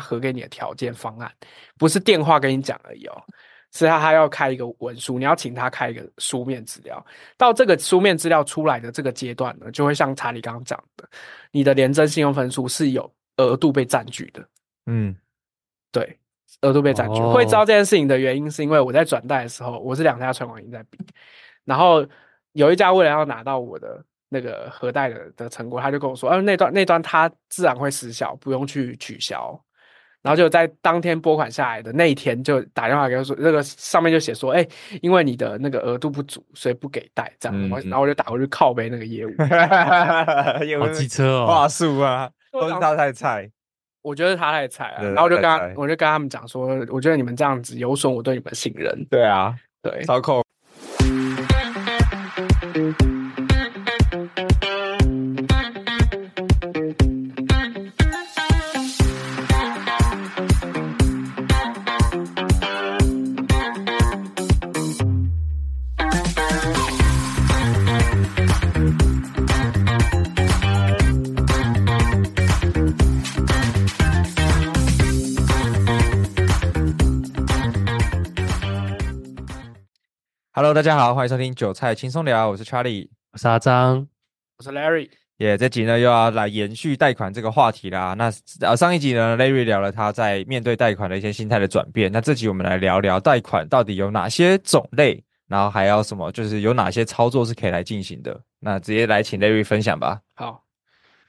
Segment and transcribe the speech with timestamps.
[0.00, 1.32] 核给你的条件方案，
[1.78, 3.22] 不是电话跟你讲而已哦，
[3.72, 7.04] 是他他要开一个文书，你要请他开一个书面资料。
[7.36, 11.08] 到这个书面资料出来的这个阶段呢，就会像查理刚刚讲的，
[11.50, 14.46] 你的廉征信用分数是有额度被占据的。
[14.86, 15.16] 嗯，
[15.90, 16.18] 对，
[16.60, 17.20] 额度被占据。
[17.20, 20.98] 哦、会知道这件事情的原因，是因为我在转贷的时候，我是两家存款银在比，
[21.64, 22.06] 然后
[22.52, 29.60] 有一家为了要拿到我的那个核贷的的成果，他就跟我说，呃，那段那段他自然会失效，不用去取消。
[30.24, 34.68] 然后就在当天拨款下来的那一天，就打电话给我说，那个上面就写说，哎、欸，
[35.02, 37.54] 因为你的那个额度不足，所以不给贷，这样。
[37.54, 39.30] 嗯、然后我就打过去靠背那个业务，
[40.80, 43.50] 好机车哦，话术啊，都是他太菜。
[44.00, 49.06] 我觉得他太菜了，然后我就跟他，我就跟他们讲说，我觉得你们这样子有损我对你们的信任。
[49.10, 50.42] 对啊，对，操控。
[80.74, 84.08] Hello，大家好，欢迎收听韭菜轻松聊，我是 Charlie，我是阿张，
[84.58, 85.08] 我是 Larry。
[85.36, 88.14] 耶，yeah, 这集呢又要来延续贷款这个话题啦。
[88.14, 92.10] 那呃上一集呢，Larry 聊了他在面对贷款的一些心态的转变。
[92.10, 98.40] 那这集我们来聊聊贷款到底有哪些种类，然后还要什么，就是有哪些操作是可以来进行的。
[98.58, 100.22] 那直接来请 Larry 分享吧。
[100.34, 100.64] 好，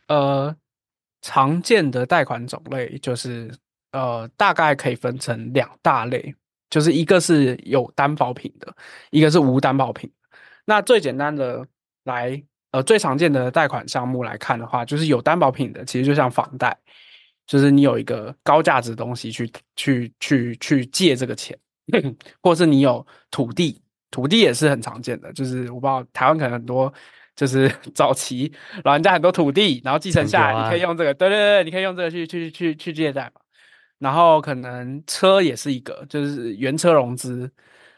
[0.08, 0.56] 呃，
[1.22, 3.54] 常见的贷款种类就是
[3.92, 6.34] 呃大概可以分成两大类。
[6.70, 8.74] 就是一个是有担保品的，
[9.12, 10.12] 一个是无担保品。
[10.66, 11.66] 那最简单的
[12.06, 16.76] 来，呃，最常见的贷款项目来看的话，就是有担保品的，其实就像房贷，
[17.46, 21.58] 就是你有一个高价值的东西去去去去借这个钱，
[22.42, 25.32] 或者是你有土地，土地也是很常见的。
[25.34, 26.92] 就是我不知道台湾可能很多，
[27.36, 28.52] 就是 早期
[28.84, 33.42] 老人家很多土地，然后继承下来，你可以用这个，对对对，你可以用这个去去去去借贷嘛。
[34.00, 37.50] 然后可能车也是一个，就是原车融资，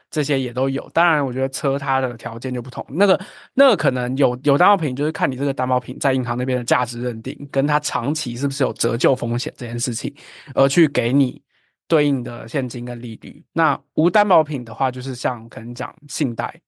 [0.09, 0.89] 这些也都有。
[0.93, 2.85] 当然，我觉得车它的条件就不同。
[2.89, 3.19] 那个
[3.53, 10.13] 那个可能有有担保品，就是看你这个担保品在银行那边的价值认定，跟它长期是不是有折旧风险这件事情，
[10.53, 11.41] 而去给你
[11.87, 13.43] 对应的现金跟利率。
[13.53, 16.61] 那无担保品的话，就是像可能讲信贷，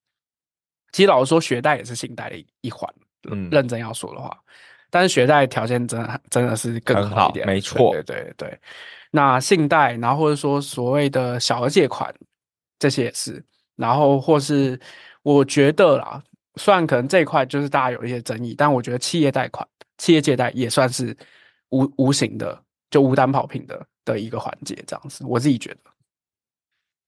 [0.92, 2.88] 其实老实说，学贷也是信贷的一环。
[3.30, 4.38] 嗯，认真要说的话，
[4.90, 8.60] 但是学贷条件真的真的是更好一点，没错，对对对，对。
[9.12, 12.14] 那信贷，然后或者说所谓的小额借款，
[12.78, 13.44] 这些也是，
[13.75, 14.80] 然后或是
[15.24, 16.22] 我觉得啦，
[16.56, 19.68] 虽然可能这一块就是大家有一些争议，但我觉得企业贷款、
[19.98, 21.16] 企业借贷也算是
[21.69, 22.62] 无无形的，
[22.92, 25.80] 就无担保品的的一个环节，这样子，我自己觉得。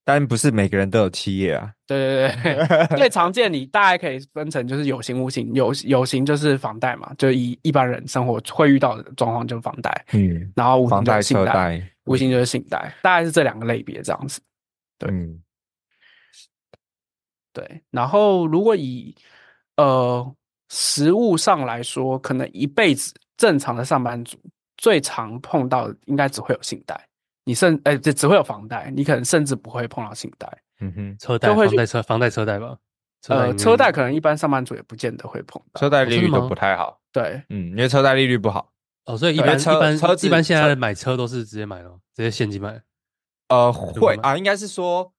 [0.03, 1.71] 但不是每个人都有企业啊。
[1.85, 14.41] 对对对，最常见你大概可以分成就是有形无形，有有形就是房贷嘛，就一一般人生活会遇到的状况就是房贷，嗯，然后无形就是信贷，房贷无形就是信贷，大概是这两个类别这样子。
[14.97, 15.41] 对，嗯、
[17.53, 19.15] 对，然后如果以
[19.77, 20.35] 呃
[20.69, 24.37] 实物上来说，可能一辈子正常的上班族
[24.77, 27.07] 最常碰到的应该只会有信贷。
[27.43, 30.47] 你甚哎，这只会有房贷，你可能甚至不会碰到信贷。
[30.79, 32.77] 嗯哼，车贷、房贷、车房贷、车贷吧。
[33.27, 36.99] 呃，车贷可能一般上班族也不见得会碰到，车贷利率都不太好。
[37.11, 38.71] 对，嗯，因为车贷利率不好。
[39.05, 42.81] 哦，所以一般一般车一般现在买车都是直接买了，直接现金买。
[43.49, 45.11] 呃，会啊，应该是说，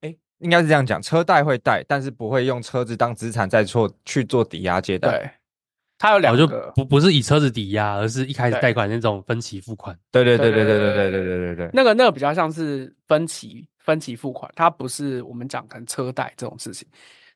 [0.00, 5.18] 哎，应该是这样讲，车贷会贷，但是不会用车子当资产再做去做抵押借贷。
[5.18, 5.30] 对。
[5.98, 9.96] 它有两个，就不不是以车子抵押，而是一开始贷款那种分期付款。
[10.10, 11.70] 对对对对对对对对对对对。
[11.72, 16.88] 那个那个比较像是分期分期付款，它不是我们讲可能车贷这种事情。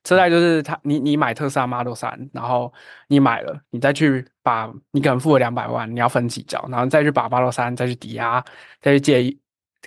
[0.07, 2.73] 车贷就是他，你你买特斯拉 Model 三然后
[3.09, 8.43] 你买了，你再去把你可能付了两百万，你要分几缴，然后再去把 Model 三再去抵押，
[8.81, 9.37] 再去借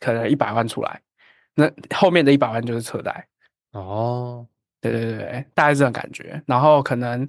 [0.02, 1.02] 可能一百万出来，
[1.56, 3.26] 那后面的一百万就是车贷。
[3.72, 4.46] 哦，
[4.82, 6.44] 对对对对，大概是这种感觉。
[6.46, 7.26] 然后可能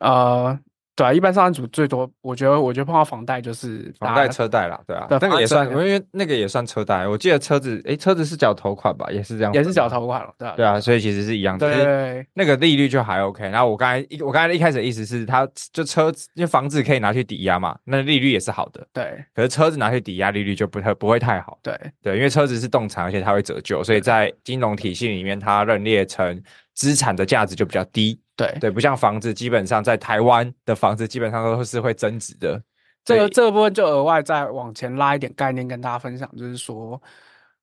[0.00, 0.58] 呃。
[0.96, 7.06] 对啊，一般上班族最多，我觉得，我觉得碰到房贷就是房贷、车贷啦，对啊，那个也算，因为那个也算车贷。
[7.08, 13.42] 我记得车子，诶，车子是缴头款吧，也是这样，也是缴头款了，对啊，对啊，所以其实是一样的，对，那个利率就还 OK。
[13.48, 19.24] 然后我刚才一，我刚才一开始的意思是，他就车子，因为房子可以拿去抵押嘛，那利率也是好的，对。
[19.34, 26.40] 可是车子拿去抵押，利率就不太不会太好，对对，因为车子是动产，而且它会折旧，所以在金融体系里面，它认列成
[26.72, 28.20] 资产的价值就比较低。
[28.36, 32.60] 对对，不像房子，基本上在台湾的房子基本上都是会增值的。
[33.04, 37.00] 这个这个部分就额外再往前拉一点概念跟大家分享，就是说，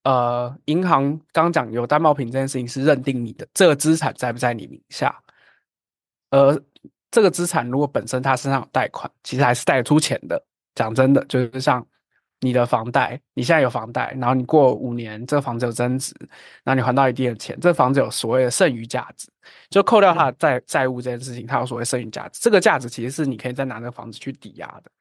[0.03, 5.19] 呃，银行刚讲有担保品这件事情是认定你的这个资产在不在你名下，
[6.29, 6.61] 而
[7.09, 10.41] 这个资产如果本身它身上有贷款，其实还是贷得出钱的。
[10.75, 11.85] 讲真的，就是像
[12.41, 16.13] 你的房贷，你现在有房贷，然后你过五年这个房子有增值，
[16.63, 19.29] 然后你还到一定的钱，这个房子有所谓的剩余价值，
[19.69, 22.39] 就扣掉它的债债务这件事情，它有所谓剩余价值。
[22.41, 24.91] 这个价值其实是你可以再拿这个房子去抵押的。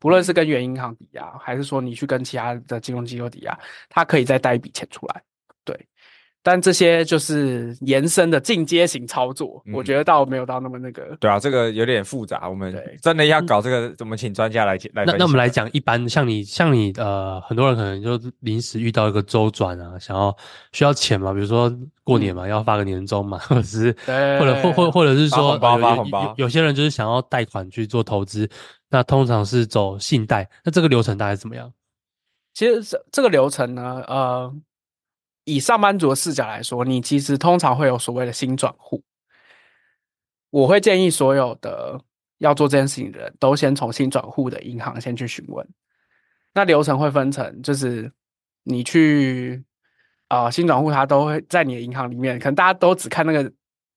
[0.00, 3.56] 不论是跟原银行抵押，还是说你去跟其他的金融机构抵押，
[3.88, 5.22] 它可以再贷一笔钱出来。
[6.40, 11.16] 对，但这些就是延伸的进阶型操作，嗯、我觉得倒没有到那么那个。
[11.20, 15.04] 对啊，这个有点复杂，我们真的要搞这个，我们请专家来来。
[15.04, 20.34] 那那我们来讲，一般像你像你呃，很多人可能就临时遇到一个周转啊，想要
[20.72, 21.70] 需要钱嘛，比如说
[22.02, 28.48] 过年嘛，嗯、要发个年终嘛， 或者是或者或或或者是说发红包发红包，有有些人就是想要贷款去做投资。
[28.92, 31.72] 那通常是走信贷，那这个流程大概怎么样？
[32.52, 34.52] 其实这这个流程呢，呃，
[35.54, 39.02] 以上班族的视角来说，你其实通常会有所谓的新转户。
[40.50, 42.00] 我会建议所有的
[42.38, 45.66] 要做这件事情的人都先从新转户的银行先去询问。
[46.54, 48.10] 那流程会分成，就是
[48.64, 49.64] 你去
[50.28, 53.52] 啊，新转户，他都会在你的银行里面，可能大家都只看那个。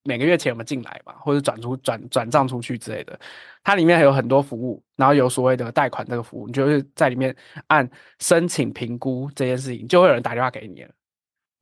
[0.05, 3.17] 每个月钱有没有进来嘛，或者转出转转账出去之类的，
[3.63, 7.33] 它里面还有很多服务，然后有所谓的贷款这个服务，你就是在里面
[7.67, 7.89] 按
[8.19, 10.91] 申请评估这件事情，就会有人打电话给你了，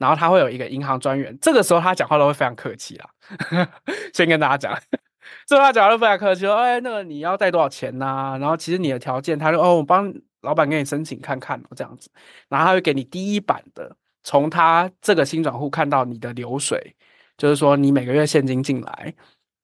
[0.02, 3.10] 然后他会有一个银行专员，这个时候他讲话都会非常客气啦，
[4.14, 4.82] 先跟大家讲，
[5.46, 10.12] 这个他讲话都非常客气，说，哎，那个你要贷多少钱呐、然后其实你的条件，他说，哦，我帮
[10.42, 12.10] 老板给你申请看看哦，这样子，
[12.50, 16.96] 然后他会给你第一版的，从他这个新转户看到你的流水。
[17.38, 19.12] 就是说，你每个月现金进来，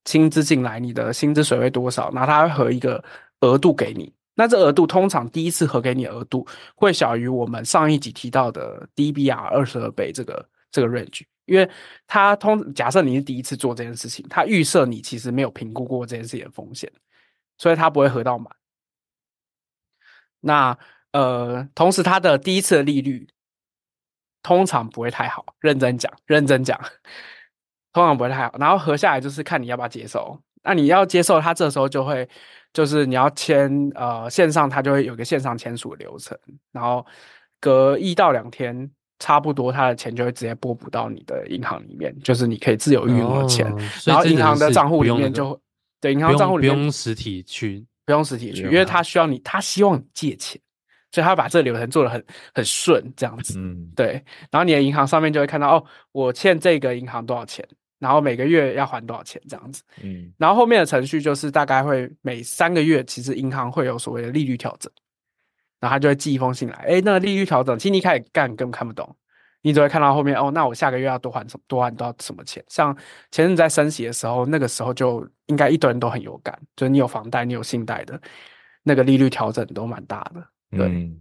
[0.06, 2.10] 薪资进来，你的薪资水位多少？
[2.12, 3.04] 然后他会核一个
[3.42, 4.12] 额度给你。
[4.38, 11.68] 那这额度通常第一次核给你额度会小于我们上一集提到的 DBR 二十二倍这个这个 range，因为
[12.06, 16.92] 它通假设你是第一次做这件事情，它预设你其实没有评估过这件事情的风险，
[17.58, 18.56] 所以它不会核到满。
[20.40, 20.78] 那
[21.14, 23.28] 呃，同时它的第一次的利率
[24.44, 26.80] 通常不会太好，认真讲，认真讲。
[27.92, 30.40] 通常不会太好，然后合下来就是看你要不要接受。
[30.62, 32.30] 那你要接受，它这时候就会
[32.74, 36.38] 就是你要签呃线上，它就会有一个线上签署流程，
[36.72, 37.06] 然后
[37.60, 43.66] 隔一到两天，差不多他的钱就会直接拨补到你的银行里面，就是你可以自由运用的钱。
[43.72, 45.60] 哦、然后银行的账户里面就会
[46.00, 50.62] 对银行账户里面不用实体去，不用实体去，因为他需要你，他希望你借钱，
[51.12, 52.24] 所以他把这个流程做的很
[52.54, 53.58] 很顺，这样子。
[53.58, 54.24] 嗯，对。
[54.52, 57.68] 然后你的银行上面就会看到哦，我欠这个银行多少钱。
[58.00, 64.92] 然后每个月要还多少钱这样子，嗯，然后后面的程序就是大概会每三个月，其实银行会有所谓的利率调整，
[65.80, 69.16] 然后他就会寄一封信来，哎，那个利率调整，其实你一开始干根本看不懂，
[69.64, 72.64] 你只会看到后面哦，那我下个月要多还什么，多还多少什么钱？
[72.68, 72.96] 像
[73.32, 78.22] 前阵在升息的时候，那个时候就应该一堆人都很有感，就是你有房贷，你有信贷的，
[78.84, 80.48] 那个利率调整都蛮大的。
[80.78, 81.20] 对，嗯，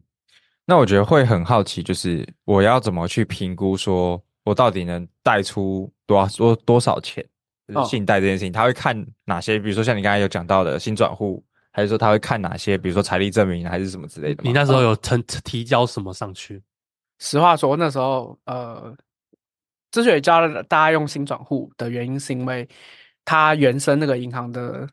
[0.66, 4.22] 那我觉得会很好奇，就是我要怎么去评估说。
[4.46, 7.22] 我到底能贷出多少多多少钱？
[7.66, 9.58] 就是信贷这件事情，他会看哪些？
[9.58, 12.78] 比如说像你刚才有讲到的新转户，还是说他会看哪些？
[12.78, 14.42] 比如说财力证明还是什么之类的？
[14.44, 16.62] 你那时候有提提交什么上去？
[17.18, 18.96] 实话说，那时候呃，
[19.90, 22.68] 之所以教大家用新转户的原因，是因为
[23.24, 24.88] 它原生那个银行的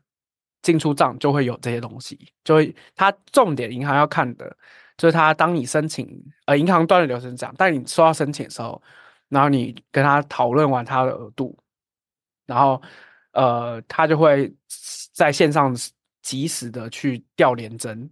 [0.62, 4.48] 进出账就会有这些东西，就会它重点银行要看的，
[4.96, 8.82] 就是它当你申请呃银行端的流程这样，但你收到申请的时候。
[9.34, 11.58] 然后你跟他讨论完他的额度，
[12.46, 12.80] 然后
[13.32, 14.54] 呃，他就会
[15.12, 15.76] 在线上
[16.22, 18.08] 及时的去调联针，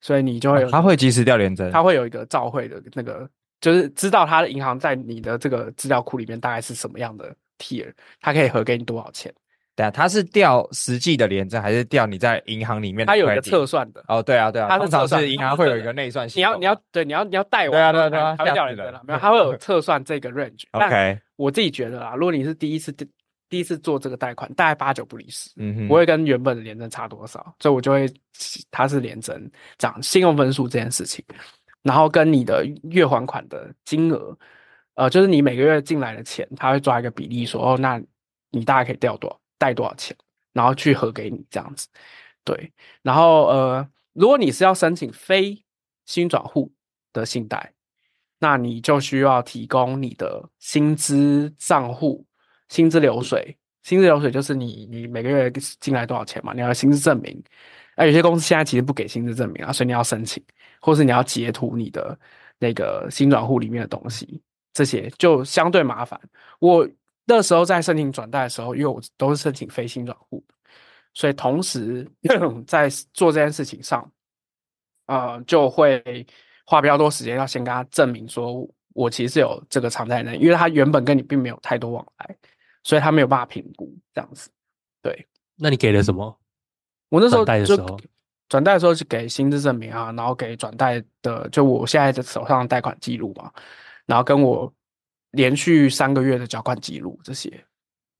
[0.00, 3.28] 所以你就会有、哦、他会及时调联针，他会有一个照会的那个，
[3.60, 9.34] 就是知道他的银行在你的这个资料库里面大概是什么样的 tier，他可以核给你多少钱。
[9.76, 13.06] 对啊，它是调实际的联征，还是调你在银行里面？
[13.06, 16.58] 它有一个测算的哦，对啊，对啊，他通常是银行会有一个内算系统。
[16.58, 19.18] 你要，你要，对，你要，你要带我，对啊，对啊，对啊，他会没有？
[19.18, 20.64] 它会有 测算这个 range。
[20.72, 22.90] OK，我自己觉得啊，如果你是第一次
[23.48, 28.10] 第一次做这个贷款，大概八九不离十，嗯哼，不会跟原本的联征差多少，所以我就会
[28.70, 31.22] 它是联征涨信用分数这件事情，
[31.82, 34.36] 然后跟你的月还款的金额，
[34.94, 38.02] 呃，就是你每个月进来的钱，他会抓一个比例说，哦，那
[38.50, 40.16] 你大概可以调多少，贷多少钱。
[40.52, 41.86] 然后去核给你这样子，
[42.42, 42.72] 对，
[43.02, 45.62] 然后呃，如果你是要申请非
[46.06, 46.72] 新转户
[47.12, 47.74] 的信贷，
[48.38, 52.24] 那你就需要提供你的薪资账户、
[52.70, 53.54] 薪资流水。
[53.82, 57.38] 薪资流水就是你你每个月进来多少钱嘛，你要薪资证明，
[57.94, 60.42] 那有些公司现在其实不给薪资证明啊，所以你要申请，
[60.80, 62.18] 或是你要截图你的
[62.58, 64.40] 那个新转户里面的东西，
[64.72, 66.18] 这些就相对麻烦。
[66.60, 66.88] 我
[67.26, 70.42] 那时候在申请转贷的时候，因为我都是申请非新转户，
[71.12, 72.08] 所以同时
[72.66, 74.08] 在做这件事情上，
[75.06, 76.26] 呃，就会
[76.64, 82.36] 花比较多时间要先跟他证明说，我其实是有这个偿债能力，因为他原本跟你并没有太多往来，
[82.84, 84.48] 所以他没有办法评估这样子。
[85.02, 86.38] 对，那你给了什么？
[87.08, 87.98] 我那时候贷的时候
[88.48, 93.50] 转贷的时候是给薪资证明啊，然后给转贷的就我现在的手上贷款记录嘛，
[94.06, 94.72] 然后跟我
[95.36, 97.52] 连续三个月的缴款记录这些。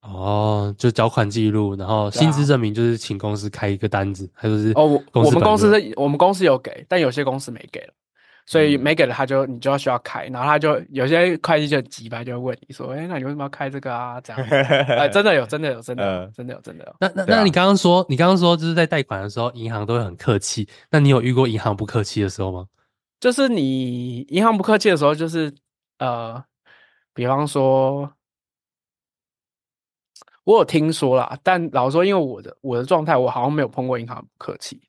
[0.02, 7.92] 哦，就缴款记录，然后薪资证明就是请公司开一个单子，还是哦，我我们公司我们公司有给，但有些公司没给了。
[8.48, 14.20] 所以没给了他就你就要需要开，然后他就有些会计就很急吧，就会问你说，哎，那你为什么要开这个啊？
[14.20, 16.94] 这样， 哎，真的有，真的有，真的有，真的有，真的有。
[17.00, 20.68] 那那那你刚刚说，你刚刚说就是在贷款的时候，银行都会很客气。
[20.88, 22.66] 那你有遇过银行不客气的时候吗？
[23.18, 25.52] 就是你银行不客气的时候，就是
[25.98, 26.40] 呃，
[27.16, 28.12] 比方说，
[30.44, 34.82] 我有听说啦，但老实说，因为我的我的状态，我好像没有碰过银行不客气。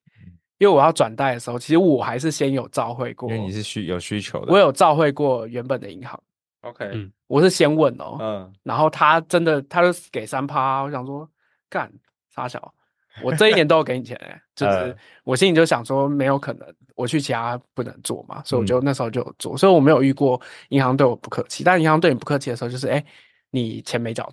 [0.58, 3.32] 因为我要转贷的时候，其实我还是先有照会过。
[3.32, 6.22] 因为你是需有需求的，我有照会过原本的银行。
[6.62, 11.30] OK，嗯，我是先问哦，嗯，然后他真的他就给三趴，我想说
[11.70, 11.90] 干
[12.30, 12.74] 傻小，
[13.24, 23.04] 我这一年都要给你钱哎，就是我心里就想说没有可能，我去其他不能做嘛，所以我就那时候就有做，所以我没有遇过银行对我不客气，但银行对你不客气的时候，就是哎，
[23.52, 24.32] 你钱没缴，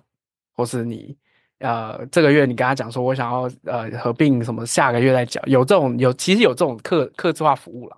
[0.55, 1.17] 或是你。
[1.59, 7.97] 呃，这个月你跟他讲说，我想要呃合并什么，下个月再缴，有这种有其实有这种客客制化服务了，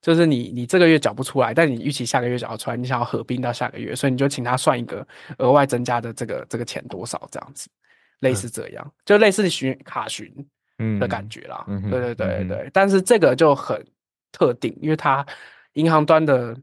[0.00, 5.06] 就是你你这个月缴不出来，但你预期下个月缴得出来，你想要合并到下个月，所以你就请他算一个
[5.36, 7.68] 额外增加的这个这个钱多少这样子，
[8.20, 10.32] 类似这样，嗯、就类似巡卡巡
[11.00, 13.84] 的感觉啦，嗯、对对对对但是这个就很
[14.32, 15.26] 特定，因为他
[15.74, 16.56] 银行端的。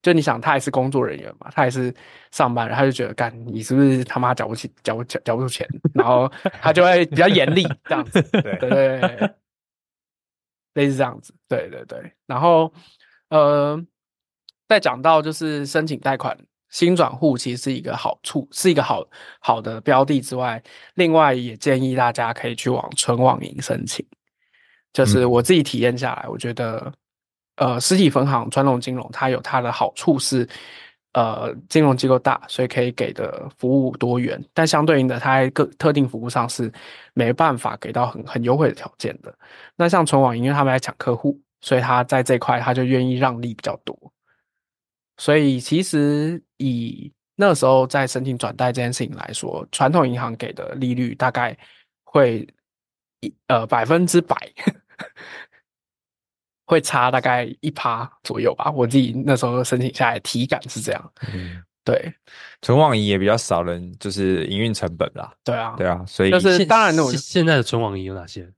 [0.00, 1.92] 就你想，他也是工作人员嘛，他也是
[2.30, 6.30] 上班人，他就觉得干你是不是他妈缴不起、缴不缴缴不出钱，然后
[6.62, 9.34] 他就会比较严厉这样子，对对对，
[10.74, 12.12] 类似这样子，对对对。
[12.26, 12.72] 然后
[13.30, 13.84] 呃，
[14.68, 16.38] 再讲到就是申请贷款
[16.70, 19.04] 薪转户，其实是一个好处，是一个好
[19.40, 20.62] 好的标的之外，
[20.94, 24.04] 另外也建议大家可以去往纯网银申请。
[24.92, 26.92] 就是我自己体验下来，我觉得。
[27.60, 30.48] 呃，实体分行传统金融它有它的好处是，
[31.12, 36.72] 呃，金融机构大，所以可以给的服务多元，但相对应的，它在各特定服务上是
[37.14, 39.34] 没办法给到很很优惠的条件的。
[39.74, 43.98] 那像纯网银，因为他们在抢客户，所以他在这块他就愿意让利比较多。
[45.18, 51.54] 所以其实以那时候在申请转贷这件事情来说，传统银行给的利率大概
[52.04, 52.48] 会
[53.20, 54.36] 一呃百分之百。
[56.70, 61.12] 会差大概一趴左右吧，我自己那时候申请下来体感是这样。
[61.32, 62.12] 嗯，对，
[62.60, 65.32] 存网银也比较少人，就是营运成本啦。
[65.42, 68.52] 对啊，对啊，所以就是当然，现现在的存网银有哪些？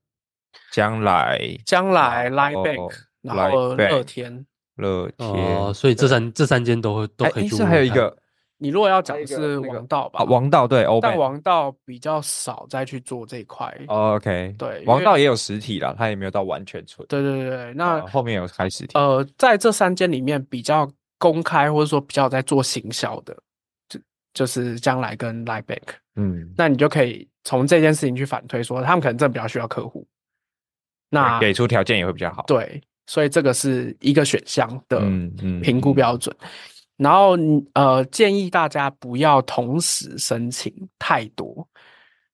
[0.72, 4.44] 将来，将来，Line Bank，然后乐天，
[4.80, 7.48] 乐天，哦，所以这三这三间都会都可以。
[7.48, 8.16] 是还有一个。
[8.62, 13.74] 你如果要讲的是王道吧，王道对，但王道比较少再去做这一块。
[13.86, 17.08] OK，对，王道也有实体了，它也没有到完全纯。
[17.08, 18.98] 对对对，那后面有开实体。
[18.98, 20.86] 呃，在这三间里面比较
[21.18, 23.34] 公开或者说比较在做行销的，
[23.88, 23.98] 就
[24.34, 25.94] 就是将来跟 Line Bank。
[26.16, 30.06] 嗯，那你就可以从这件事情去反推说，他们可能真的比较需要客户，
[31.08, 32.44] 那给出条件也会比较好。
[32.46, 32.78] 对，
[33.10, 35.00] 所以这个是一个选项的
[35.60, 36.32] 评估标准。
[36.96, 37.36] 然后，
[37.72, 41.66] 呃，建议大家不要同时申请太多。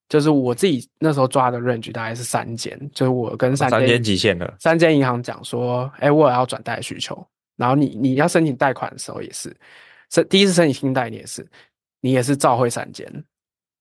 [0.07, 7.27] 就是我自己那时候抓的 range 大概是三间，就是我跟三间三间极限的三间银行讲说，哎，我要转贷需求。
[7.57, 9.57] 然后你你要申请贷款的时候也是，
[10.11, 11.49] 申第一次申请新贷你也是，
[12.03, 13.11] 你也是照会三间，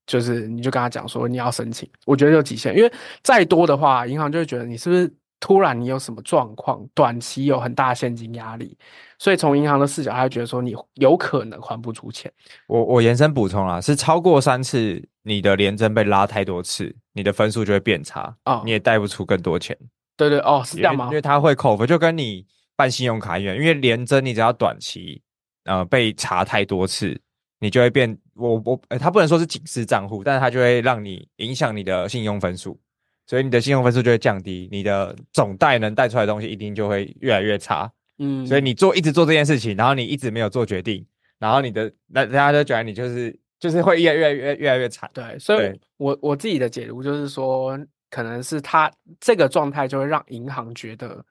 [0.08, 2.90] 就是你就跟他讲说你要申请，我觉得有极限，因为
[3.22, 5.14] 再多的话，银行就会觉得你是不是。
[5.40, 8.78] 突然你有什么状况，短期有很大现金压力，
[9.20, 12.32] 所以从银行的视角，他会觉得说你有可能还不出钱。
[12.68, 19.78] 我我延伸补充啊，是超过三次，你的连征被拉太多次，你的分数就会变差啊，哦、你也贷不出更多钱。
[20.18, 21.08] 对对哦，是这样吗？
[21.08, 25.22] 因为他会扣分，就跟你办信用卡一样，因为连征你只要短期
[25.66, 27.20] 呃被查太多次，
[27.60, 32.80] 你就会变我我他不能说是警示账户，但是他就会让你影响你的信用分数。
[33.28, 37.92] 所以你的信用分数就会降低，你的总贷能贷出来的东西一定就会越来越差。
[38.18, 41.06] 嗯，所以你做一直做这件事情，然后你一直没有做决定，
[41.40, 45.10] 然后你的那大家都觉得你就是就是会越来越越越来越惨。
[45.14, 47.78] 对，所以我我自己的解读就是说，
[48.10, 51.22] 可能是他这个状态就会让银行觉得，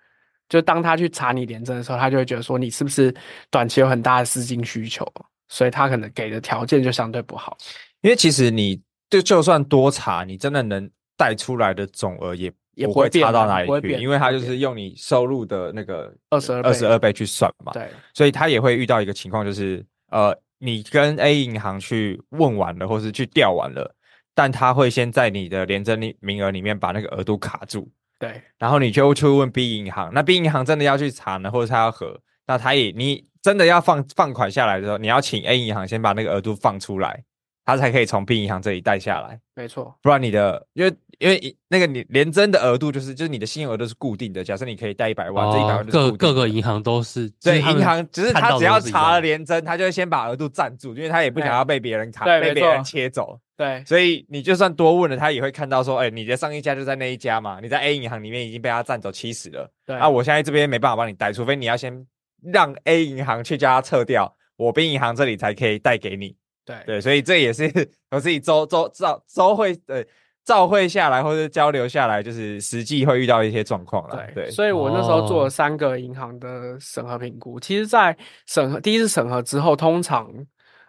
[0.48, 3.14] 就当他去查你廉政的时候，他就会觉得说你是不是
[3.50, 5.10] 短期有很大的资金需求，
[5.48, 7.56] 所以他可能给的条件就相对不好。
[8.02, 17.72] 因为其实你就就算多查，你真的能贷出来的总额也也不会差到哪里去，因为他就是用你收入的那个二十二二十二倍去算嘛。
[17.72, 23.94] 对，所以他也会遇到一个情况，就是呃，你跟 A 银行去问完了，或是去调完了。
[24.36, 37.22] 但他会先在你的联征名额里面把那个额度卡住，对，然后你就去问 B 银行，那 B 银行真的要去查呢，或者他要核，那他也你真的要放放款下来的时候，你要请 A 银行先把那个额度放出来。
[37.64, 62.06] 他才可以从 B 银行这里贷下来，没错，不然你的因为因为那个你联征的额度就是就是你的信用额度是固定的，假设你可以贷一百万，哦、这一百万各各个银行都是对银行，只是他只要查了联征，他就会先把额度占住，因为他也不想要被别人卡，被别人切走，对，所以你就算多问了，他也会看到说，哎、欸，你的上一家就在那一家嘛，你在 A 银行里面已经被他占走七十了，对，啊，我现在这边没办法帮你贷，除非你要先
[62.42, 66.36] 让 A 银行去叫他撤掉，我 B 银行这里才可以贷给你。
[66.64, 67.64] 对对，所以这也是
[68.10, 70.04] 我自己周周照周会呃
[70.44, 74.16] 照会下来或者交流下来，就是实际会遇到一些状况了。
[74.16, 77.56] 对，对所以我那时候做了三个银行的审核评估。
[77.56, 78.16] 哦、其实，在
[78.46, 80.30] 审核第一次审核之后，通常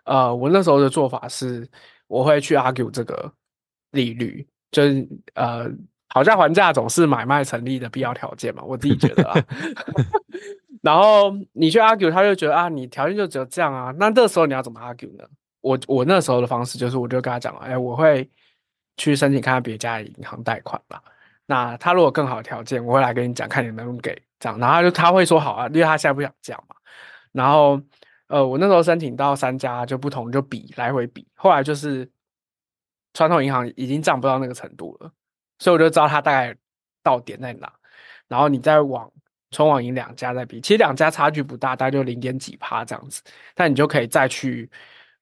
[0.03, 1.67] 呃，我那时候的做法是，
[2.07, 3.31] 我会去 argue 这个
[3.91, 5.69] 利率，就是呃，
[6.09, 9.41] 讨价还价总是买卖成立的必要条件嘛，我自己觉得啊。
[10.83, 15.23] 然后你去 argue，他就觉得啊，你条件就只有这样啊，那这时候你要怎么 argue 呢？
[15.65, 18.29] 我我那时候的方式就是，我就跟他讲，哎，我会
[18.97, 21.01] 去申请看看别家的银行贷款吧。
[21.47, 24.59] 那他如果更好的条件，我会来跟你讲，看你能不能给这样。
[24.59, 26.75] 然后他就他会说好啊，因为他现在不想这样嘛。
[27.31, 27.81] 然后
[28.27, 32.07] 呃，我那时候申请到三家就不同，就比来回比，后来就是
[33.15, 35.11] 传统银行已经涨不到那个程度了，
[35.57, 36.55] 所以我就知道他大概
[37.01, 37.73] 到点在哪。
[38.27, 39.11] 然后你再往
[39.49, 43.23] 纯网银两家再比，其实两家差距不大，大概就零点几趴这样子，
[43.55, 44.69] 但你就可以再去。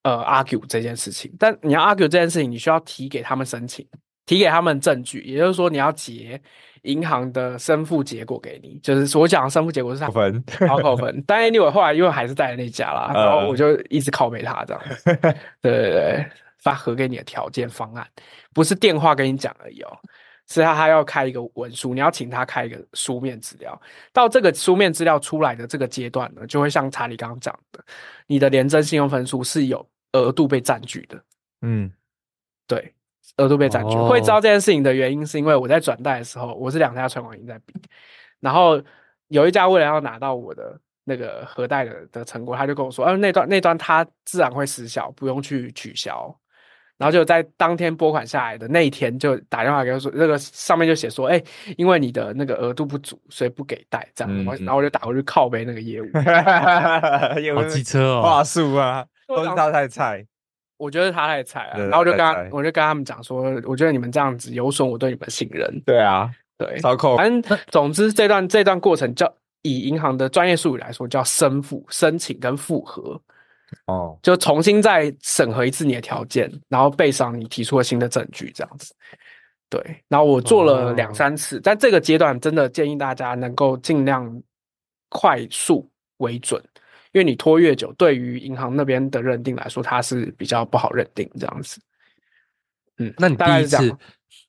[0.03, 3.87] 呃，argue 这件事情，但你要 argue 这件事情，你需要提给他们申请，
[4.25, 6.39] 提给他们证据，也就是说，你要结
[6.81, 11.23] 银行的申付结果给你，就是我讲的申付结果是他扣分，好扣分。
[11.25, 15.15] 但 anyway 后来因为还是在那家啦，然后我就一直拷贝他这样，呃、
[15.61, 16.25] 对对对，
[16.59, 18.05] 发核给你的条件方案，
[18.53, 19.97] 不是电话跟你讲而已哦。
[20.49, 23.81] 是他，他要开一个文书，你要请他开一个书面资料。
[24.11, 27.81] 到这个书面资料出来的这个阶段呢，就会像查理刚刚讲的，
[28.27, 31.21] 你的廉政信用分数是有额度被占据的。
[31.61, 31.91] 嗯，
[32.67, 32.93] 对，
[33.37, 33.95] 额度被占据。
[33.95, 37.73] 哦、会知道这件事情的原因，是因为我在转贷的时候，我是两家存款银在比，
[38.39, 38.81] 然后
[39.27, 46.35] 有一家为了要拿到我的那个核贷的的成果，他就跟我说，啊，那段那段他自然会失效，不用去取消。
[46.95, 54.31] 然后就在当天拨款下来的那一天，就打电话给我说，那个上面就写说，哎、欸，因为你的那个额度不足，所以不给贷这样。
[54.31, 56.05] 嗯、然后我就打过去靠背那个业务，
[57.55, 60.25] 好机车哦，话术啊，都是他太菜。
[60.77, 61.77] 我觉得他太菜啊。
[61.77, 65.81] 然后我就跟他，我就跟他们讲说，我觉得你们这样子有损我对你们信任。
[65.85, 66.79] 对啊，对。
[66.81, 73.19] 反正 总之这段这段过程叫以银行的专业术语来说叫申复、申请跟复核。
[73.87, 78.93] 哦，就重新再审核一次你的条件，然后背上你提出了新的证据，这样子。
[79.67, 84.39] 对，然后我做了两三次，在这个阶段真的建议大家能够尽量
[85.09, 86.63] 快速为准，
[87.13, 91.79] 因为你拖越久，对于银行那边的认定来说，它是比较不好认定这样子。
[92.97, 93.97] 嗯，那你第一次，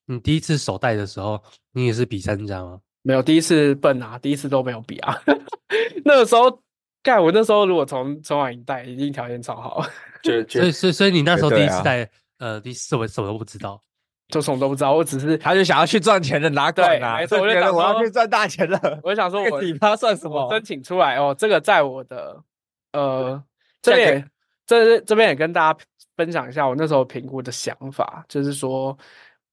[0.07, 2.81] 你第一次手贷的时候，你也是比三家吗？
[3.03, 5.16] 没有，第一次笨啊，第一次都没有比啊，
[6.05, 6.61] 那个时候。
[7.05, 7.22] 干！
[7.22, 9.85] 我那时候如果从从网银贷，一定条件超好。
[10.24, 13.79] 就所以所以所以你那时候第一次贷，呃，第一次我什么都不知道，
[14.29, 14.94] 就什么都不知道。
[14.94, 17.18] 我只是他就想要去赚钱的，哪管啊？
[17.18, 18.81] 没错，我就想我要去赚大钱了。
[19.03, 20.50] 我就想说，我底他算什么？
[20.50, 22.42] 申请出来哦，这个在我的
[22.95, 23.45] 呃
[23.83, 24.31] 这边
[24.67, 25.79] 这这边也跟大家
[26.17, 28.97] 分享一下我那时候评估的想法，就是说。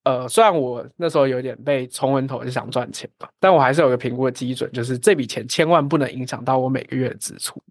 [0.03, 7.61] 呃，虽然我那时候有点被冲昏头，就想赚钱吧，但我还是有个评估的基准，就是这笔钱千万不能影响到我每个月的支出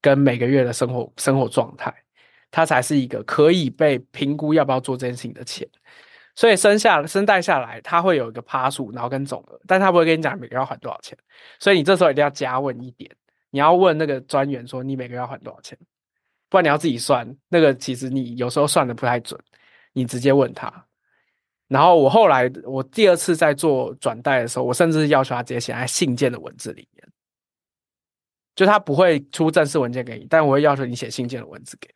[0.00, 1.94] 跟每个月的生活生活状态，
[2.50, 5.64] 它才是一个可以被评估要不要做这件事情的钱。
[6.34, 11.16] 所以生下生贷下来，它会有一个趴数，然后跟总额，但他不会跟你讲每个月要还多少钱。
[11.60, 13.08] 所以你这时候一定要加问一点，
[13.52, 15.78] 你要问那个专员说你每个月要还多少钱，
[16.48, 19.38] 不然你要自己算，那个其实你有时候算的不太准，
[19.92, 20.86] 你直接问他。
[21.68, 27.06] 然后我后来，我第二次在做转贷的时候，我甚至要求他直接写在信件的文字里面，
[28.54, 31.88] 就他不会出正式文件给你，但我会要求你写信件的文字给，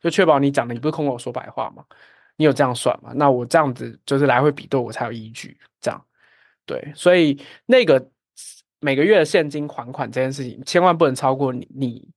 [0.00, 1.84] 就确保你讲的你不是空口说白话嘛，
[2.36, 3.12] 你有这样算嘛？
[3.14, 6.06] 那我这样子就是来回比对，我才有依据，这样
[6.64, 8.08] 对，所以那个
[8.80, 12.08] 每个月的现金还款这件事情，千万不能超过你你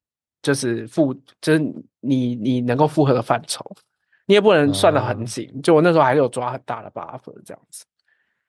[0.42, 1.60] 就是负就是
[2.00, 3.66] 你你能够负荷的范畴，
[4.26, 5.50] 你也不能算得很紧。
[5.54, 7.86] 嗯、就我那时候还是有抓很大的 buffer 这样子。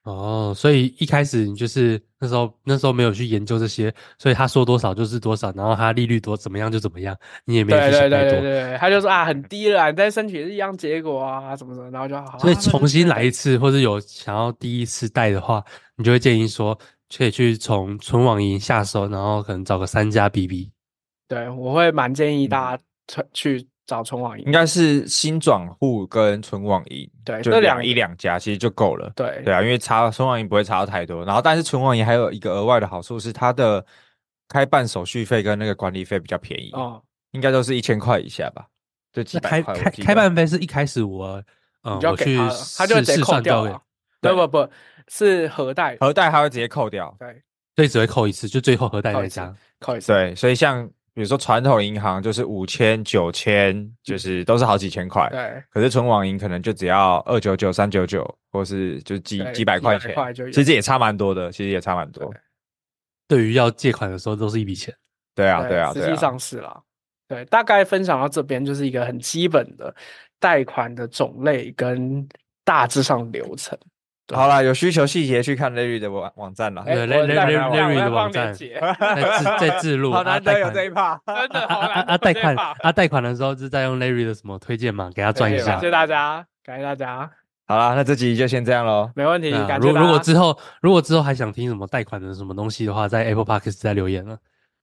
[0.04, 8.18] 哦，所以一开始你就是那时候那时候没有去研究这些，所以他说多少就是多少，然后他利率多怎么样就怎么样，你也没有去想太多。
[8.18, 12.38] 对对对对对，他就说啊很低了，你再申请是一样结果啊，什么什么，然后就好。
[12.38, 15.62] 所以重新来一次，或者有想要第一次贷的话，
[15.96, 16.76] 你就会建议说
[17.16, 20.72] 可以去从存网银下手，然后可能找个三家 BB。
[21.28, 23.66] 对，我会蛮建议大家去。
[23.86, 29.10] 找存网银应该是新转户跟存网银，对，就两一两家其实就够了。
[29.16, 31.24] 对对啊，因为差存网银不会差到太多。
[31.24, 33.84] 然后，但是存网银还有一个额外的好处是，它的
[34.46, 38.64] 开办手续费跟那个管理费比较便宜哦，应该都是一千块以下吧？
[39.12, 39.74] 对几百块。
[39.74, 41.42] 开开开办费是一开始我
[41.82, 42.38] 嗯我去
[42.76, 43.82] 他就直接扣掉了。
[44.20, 44.70] 不不不，
[45.10, 47.14] 是核贷，核贷它会直接扣掉。
[47.18, 47.42] 对，
[47.76, 50.10] 所以只会扣一次，就最后核贷那张扣一次。
[50.10, 50.90] 对，所以像。
[51.12, 55.28] 比如说传统银行就是五千、九千，就是都是好几千块。
[55.28, 55.62] 对。
[55.68, 60.14] 可是存网银可能就只要二九九、三九九，或是就几几百块钱，
[60.52, 61.50] 其实也差蛮多的。
[61.50, 62.32] 其实也差蛮多。
[63.26, 64.94] 对于要借款的时候，都是一笔钱。
[65.34, 66.80] 对啊，对啊，实际上是啦。
[67.26, 69.92] 对，大概分享到这边，就是一个很基本的
[70.38, 72.26] 贷款的种类跟
[72.64, 73.76] 大致上流程。
[74.34, 76.82] 好了，有需求细节去看 Larry 的网网站了。
[76.84, 80.12] 对，Larry 的网站在 在自录。
[80.12, 82.18] 好难得有这一趴，真的好难啊！
[82.18, 85.76] 贷款 啊，贷款的时候是在用 Larry 的什么推荐码给他赚一下。
[85.76, 87.30] 谢谢大家，感谢大家。
[87.66, 89.10] 好了，那这集就先这样喽。
[89.14, 89.50] 没问题。
[89.80, 94.36] 如如果之后如果之后还想听什么贷款的什么东西的话，在 Apple Podcast 再留言了。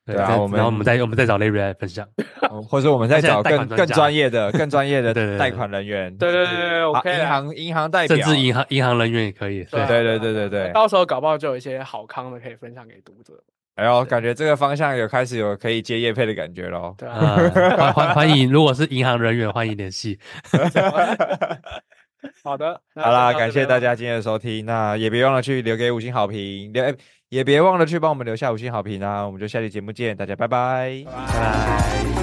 [0.07, 2.07] 对啊，我们然后我们再我们再找 Larry 来分享，
[2.69, 6.15] 或者我们再找更更专业的、 更专业的贷款人员。
[6.17, 7.13] 对对对对，OK。
[7.19, 9.65] 银行银行代表，甚至银行银行人员也可以。
[9.65, 13.33] 对对对对对对，到时候搞不好就有一些好康的可以分享给读者。
[13.75, 16.95] 哎呦，感觉这个方向有开始有可以接业配的感觉喽。
[16.97, 17.35] 对啊，
[17.75, 20.17] 欢 欢欢迎，如果是银行人员，欢迎联系。
[22.43, 26.83] 好的，好啦，感谢大家今天的收听，那也别忘了去留给五星好评，留。
[27.29, 29.25] 也别忘了去帮我们留下五星好评啊！
[29.25, 32.16] 我们就下期节目见，大家拜拜，拜拜。